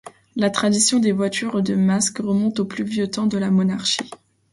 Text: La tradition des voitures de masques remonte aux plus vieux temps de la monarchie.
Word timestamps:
La 0.35 0.49
tradition 0.49 0.97
des 0.97 1.11
voitures 1.11 1.61
de 1.61 1.75
masques 1.75 2.17
remonte 2.17 2.59
aux 2.59 2.65
plus 2.65 2.83
vieux 2.83 3.07
temps 3.11 3.27
de 3.27 3.37
la 3.37 3.51
monarchie. 3.51 4.09